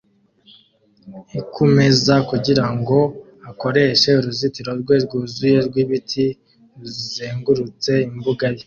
i 1.39 1.41
kumeza 1.51 2.15
kugirango 2.29 2.97
akoreshe 3.49 4.09
uruzitiro 4.19 4.71
rwe 4.81 4.95
rwuzuye 5.05 5.57
rwibiti 5.67 6.25
ruzengurutse 6.79 7.91
imbuga 8.09 8.45
ye 8.55 8.59